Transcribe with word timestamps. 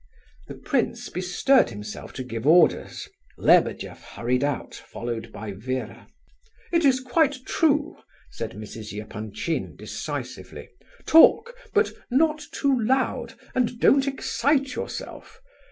The 0.47 0.55
prince 0.55 1.09
bestirred 1.09 1.69
himself 1.69 2.11
to 2.13 2.23
give 2.23 2.47
orders. 2.47 3.07
Lebedeff 3.37 4.01
hurried 4.01 4.43
out, 4.43 4.73
followed 4.73 5.31
by 5.31 5.51
Vera. 5.51 6.07
"It 6.71 6.85
is 6.85 6.99
quite 6.99 7.45
true," 7.45 7.97
said 8.31 8.53
Mrs. 8.53 8.99
Epanchin 8.99 9.75
decisively. 9.75 10.69
"Talk, 11.05 11.53
but 11.71 11.91
not 12.09 12.41
too 12.51 12.79
loud, 12.81 13.35
and 13.53 13.79
don't 13.79 14.07
excite 14.07 14.73
yourself. 14.73 15.39